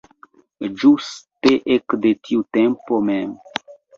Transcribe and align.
Ĝuste 0.83 1.51
ekde 1.77 2.13
tiu 2.29 2.41
tempo 2.59 3.01
mem. 3.13 3.31